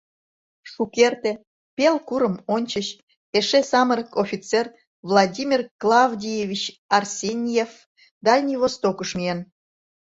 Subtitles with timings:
[0.71, 1.31] Шукерте,
[1.75, 2.87] пел курым ончыч,
[3.37, 4.65] эше самырык офицер
[5.09, 6.63] Владимир Клавдиевич
[6.97, 7.71] Арсеньев
[8.25, 9.39] Дальний Востокыш миен.